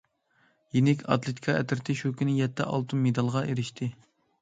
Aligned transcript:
يېنىك 0.77 1.03
ئاتلېتىكا 1.09 1.55
ئەترىتى 1.59 1.99
شۇ 2.01 2.13
كۈنى 2.23 2.37
يەتتە 2.41 2.71
ئالتۇن 2.73 3.07
مېدالغا 3.07 3.49
ئېرىشتى. 3.49 3.97